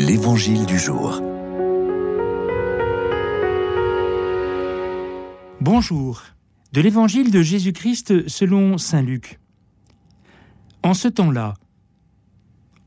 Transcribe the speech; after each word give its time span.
L'Évangile 0.00 0.64
du 0.64 0.78
jour. 0.78 1.20
Bonjour. 5.60 6.22
De 6.72 6.80
l'Évangile 6.80 7.32
de 7.32 7.42
Jésus-Christ 7.42 8.28
selon 8.28 8.78
Saint 8.78 9.02
Luc. 9.02 9.40
En 10.84 10.94
ce 10.94 11.08
temps-là, 11.08 11.54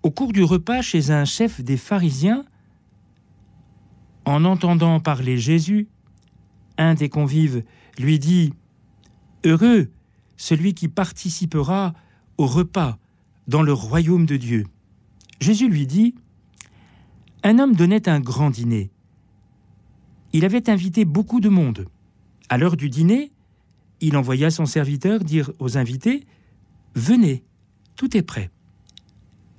au 0.04 0.10
cours 0.10 0.32
du 0.32 0.42
repas 0.42 0.82
chez 0.82 1.12
un 1.12 1.26
chef 1.26 1.60
des 1.60 1.76
pharisiens, 1.76 2.46
en 4.24 4.46
entendant 4.46 5.02
parler 5.02 5.38
Jésus, 5.38 5.90
un 6.78 6.94
des 6.94 7.10
convives 7.10 7.66
lui 8.00 8.20
dit 8.20 8.54
Heureux 9.44 9.92
celui 10.38 10.74
qui 10.74 10.88
participera 10.88 11.94
au 12.38 12.46
repas 12.48 12.98
dans 13.50 13.64
le 13.64 13.74
royaume 13.74 14.26
de 14.26 14.38
Dieu. 14.38 14.66
Jésus 15.42 15.68
lui 15.68 15.86
dit 15.86 16.16
Un 17.44 17.58
homme 17.58 17.76
donnait 17.76 18.08
un 18.08 18.20
grand 18.20 18.52
dîner. 18.52 18.92
Il 20.32 20.46
avait 20.46 20.70
invité 20.70 21.06
beaucoup 21.06 21.40
de 21.40 21.50
monde. 21.50 21.88
À 22.50 22.58
l'heure 22.58 22.78
du 22.78 22.90
dîner, 22.90 23.32
il 24.00 24.16
envoya 24.16 24.52
son 24.52 24.66
serviteur 24.66 25.20
dire 25.20 25.52
aux 25.60 25.78
invités 25.78 26.26
Venez, 26.94 27.44
tout 27.96 28.16
est 28.16 28.22
prêt. 28.22 28.52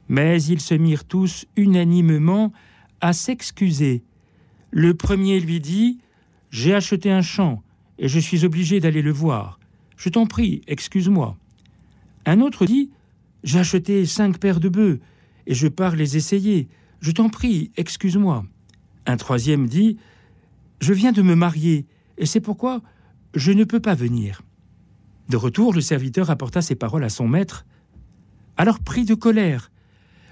Mais 0.09 0.43
ils 0.43 0.61
se 0.61 0.75
mirent 0.75 1.05
tous 1.05 1.47
unanimement 1.57 2.53
à 3.01 3.13
s'excuser. 3.13 4.05
Le 4.71 4.95
premier 4.95 5.41
lui 5.41 5.61
dit 5.61 5.99
J'ai 6.51 6.75
acheté 6.75 7.11
un 7.11 7.23
champ 7.23 7.63
et 7.99 8.09
je 8.09 8.21
suis 8.21 8.45
obligé 8.45 8.79
d'aller 8.79 9.03
le 9.03 9.13
voir. 9.13 9.59
Je 9.97 10.09
t'en 10.09 10.27
prie, 10.27 10.63
excuse-moi. 10.69 11.37
Un 12.27 12.41
autre 12.41 12.65
dit 12.65 12.91
J'ai 13.43 13.59
acheté 13.59 14.07
cinq 14.07 14.39
paires 14.39 14.61
de 14.61 14.69
bœufs 14.69 15.01
et 15.47 15.55
je 15.55 15.67
pars 15.67 15.97
les 15.97 16.17
essayer. 16.17 16.69
Je 17.03 17.11
t'en 17.11 17.29
prie, 17.29 17.73
excuse-moi. 17.77 18.45
Un 19.07 19.17
troisième 19.17 19.67
dit 19.67 19.99
Je 20.81 20.95
viens 20.95 21.11
de 21.11 21.21
me 21.21 21.35
marier 21.35 21.85
et 22.17 22.27
c'est 22.27 22.41
pourquoi 22.41 22.81
je 23.35 23.51
ne 23.51 23.65
peux 23.65 23.81
pas 23.81 23.97
venir. 23.97 24.43
De 25.29 25.37
retour, 25.37 25.75
le 25.75 25.81
serviteur 25.81 26.31
apporta 26.31 26.63
ces 26.63 26.77
paroles 26.77 27.03
à 27.03 27.09
son 27.09 27.27
maître. 27.27 27.67
Alors 28.57 28.79
pris 28.79 29.05
de 29.05 29.15
colère, 29.15 29.73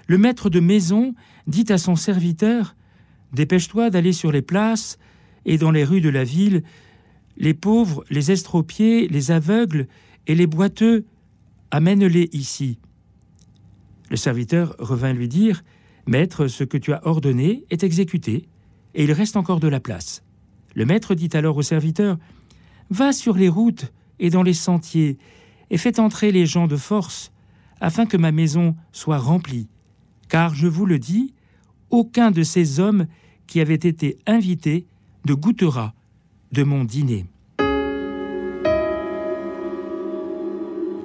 le 0.07 0.17
maître 0.17 0.49
de 0.49 0.61
maison 0.61 1.13
dit 1.45 1.65
à 1.69 1.77
son 1.77 1.97
serviteur 1.97 2.77
Dépêche-toi 3.33 3.89
d'aller 3.89 4.13
sur 4.13 4.31
les 4.31 4.41
places 4.41 4.97
et 5.45 5.57
dans 5.57 5.71
les 5.71 5.83
rues 5.83 6.01
de 6.01 6.09
la 6.09 6.23
ville, 6.23 6.63
les 7.35 7.53
pauvres, 7.53 8.05
les 8.09 8.31
estropiés, 8.31 9.09
les 9.09 9.31
aveugles 9.31 9.87
et 10.25 10.35
les 10.35 10.47
boiteux, 10.47 11.05
amène-les 11.69 12.29
ici. 12.31 12.79
Le 14.09 14.15
serviteur 14.15 14.75
revint 14.79 15.11
lui 15.11 15.27
dire 15.27 15.63
Maître, 16.07 16.47
ce 16.47 16.63
que 16.63 16.77
tu 16.77 16.93
as 16.93 17.05
ordonné 17.05 17.63
est 17.69 17.83
exécuté, 17.83 18.47
et 18.95 19.03
il 19.03 19.11
reste 19.11 19.37
encore 19.37 19.59
de 19.59 19.67
la 19.67 19.79
place. 19.79 20.23
Le 20.75 20.85
maître 20.85 21.15
dit 21.15 21.29
alors 21.33 21.57
au 21.57 21.61
serviteur 21.61 22.17
Va 22.89 23.13
sur 23.13 23.35
les 23.35 23.49
routes 23.49 23.91
et 24.19 24.29
dans 24.29 24.43
les 24.43 24.53
sentiers, 24.53 25.17
et 25.69 25.77
faites 25.77 25.99
entrer 25.99 26.31
les 26.31 26.45
gens 26.45 26.67
de 26.67 26.75
force, 26.75 27.31
afin 27.79 28.05
que 28.05 28.17
ma 28.17 28.31
maison 28.31 28.75
soit 28.91 29.17
remplie. 29.17 29.67
Car 30.29 30.53
je 30.53 30.67
vous 30.67 30.85
le 30.85 30.99
dis, 30.99 31.33
aucun 31.89 32.31
de 32.31 32.43
ces 32.43 32.79
hommes 32.79 33.07
qui 33.47 33.59
avaient 33.59 33.73
été 33.75 34.17
invités 34.27 34.85
ne 35.27 35.33
goûtera 35.33 35.93
de 36.51 36.63
mon 36.63 36.83
dîner. 36.83 37.25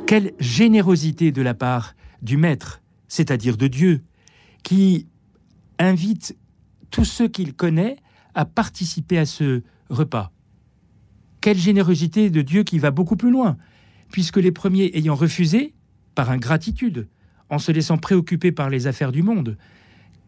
Quelle 0.07 0.33
générosité 0.39 1.33
de 1.33 1.43
la 1.43 1.55
part 1.55 1.95
du 2.23 2.37
Maître, 2.37 2.81
c'est-à-dire 3.09 3.57
de 3.57 3.67
Dieu, 3.67 4.03
qui 4.67 5.07
invite 5.79 6.37
tous 6.91 7.05
ceux 7.05 7.29
qu'il 7.29 7.55
connaît 7.55 7.99
à 8.35 8.45
participer 8.45 9.17
à 9.17 9.25
ce 9.25 9.63
repas. 9.91 10.33
Quelle 11.41 11.57
générosité 11.57 12.31
de 12.31 12.43
Dieu 12.43 12.65
qui 12.65 12.81
va 12.81 12.91
beaucoup 12.91 13.15
plus 13.15 13.31
loin, 13.31 13.59
puisque 14.11 14.39
les 14.39 14.51
premiers 14.51 14.91
ayant 14.95 15.15
refusé, 15.15 15.73
par 16.17 16.33
ingratitude, 16.33 17.07
en 17.49 17.61
se 17.61 17.71
laissant 17.71 17.97
préoccuper 17.97 18.51
par 18.51 18.69
les 18.69 18.89
affaires 18.89 19.13
du 19.13 19.23
monde, 19.23 19.57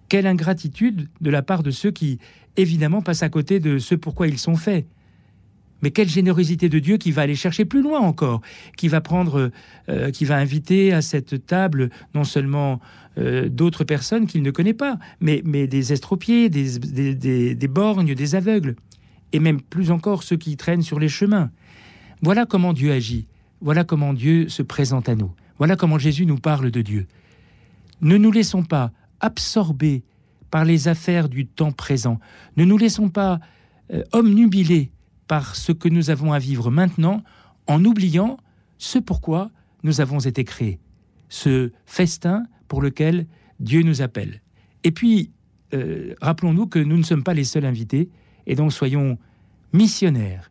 quelle 0.08 0.28
ingratitude 0.28 1.08
de 1.20 1.30
la 1.30 1.42
part 1.42 1.64
de 1.64 1.72
ceux 1.72 1.90
qui, 1.90 2.20
évidemment, 2.56 3.02
passent 3.02 3.24
à 3.24 3.30
côté 3.30 3.58
de 3.58 3.80
ce 3.80 3.96
pourquoi 3.96 4.28
ils 4.28 4.38
sont 4.38 4.54
faits. 4.54 4.86
Mais 5.82 5.90
quelle 5.90 6.08
générosité 6.08 6.68
de 6.68 6.78
Dieu 6.78 6.96
qui 6.96 7.12
va 7.12 7.22
aller 7.22 7.34
chercher 7.34 7.64
plus 7.64 7.82
loin 7.82 8.00
encore, 8.00 8.40
qui 8.76 8.88
va 8.88 9.00
prendre, 9.00 9.50
euh, 9.88 10.10
qui 10.10 10.24
va 10.24 10.36
inviter 10.36 10.92
à 10.92 11.02
cette 11.02 11.46
table 11.46 11.90
non 12.14 12.24
seulement 12.24 12.80
euh, 13.18 13.48
d'autres 13.48 13.84
personnes 13.84 14.26
qu'il 14.26 14.42
ne 14.42 14.50
connaît 14.50 14.74
pas, 14.74 14.98
mais, 15.20 15.42
mais 15.44 15.66
des 15.66 15.92
estropiés, 15.92 16.48
des, 16.48 16.78
des, 17.54 17.68
borgnes, 17.68 18.14
des 18.14 18.34
aveugles, 18.34 18.76
et 19.32 19.40
même 19.40 19.60
plus 19.60 19.90
encore 19.90 20.22
ceux 20.22 20.36
qui 20.36 20.56
traînent 20.56 20.82
sur 20.82 20.98
les 20.98 21.08
chemins. 21.08 21.50
Voilà 22.22 22.46
comment 22.46 22.72
Dieu 22.72 22.92
agit, 22.92 23.26
voilà 23.60 23.84
comment 23.84 24.14
Dieu 24.14 24.48
se 24.48 24.62
présente 24.62 25.08
à 25.08 25.14
nous, 25.14 25.32
voilà 25.58 25.76
comment 25.76 25.98
Jésus 25.98 26.26
nous 26.26 26.38
parle 26.38 26.70
de 26.70 26.82
Dieu. 26.82 27.06
Ne 28.00 28.16
nous 28.16 28.32
laissons 28.32 28.62
pas 28.62 28.92
absorbés 29.20 30.02
par 30.50 30.64
les 30.64 30.88
affaires 30.88 31.28
du 31.28 31.46
temps 31.46 31.72
présent. 31.72 32.20
Ne 32.56 32.64
nous 32.64 32.78
laissons 32.78 33.08
pas 33.08 33.40
euh, 33.92 34.02
par 35.28 35.54
ce 35.54 35.72
que 35.72 35.88
nous 35.88 36.10
avons 36.10 36.32
à 36.32 36.38
vivre 36.38 36.70
maintenant 36.70 37.22
en 37.66 37.84
oubliant 37.84 38.38
ce 38.78 38.98
pourquoi 38.98 39.50
nous 39.82 40.00
avons 40.00 40.18
été 40.18 40.44
créés, 40.44 40.80
ce 41.28 41.70
festin 41.86 42.44
pour 42.66 42.82
lequel 42.82 43.26
Dieu 43.60 43.82
nous 43.82 44.02
appelle. 44.02 44.42
Et 44.84 44.90
puis, 44.90 45.30
euh, 45.74 46.14
rappelons-nous 46.20 46.66
que 46.66 46.78
nous 46.78 46.96
ne 46.96 47.02
sommes 47.02 47.22
pas 47.22 47.34
les 47.34 47.44
seuls 47.44 47.66
invités, 47.66 48.08
et 48.46 48.54
donc 48.54 48.72
soyons 48.72 49.18
missionnaires 49.72 50.46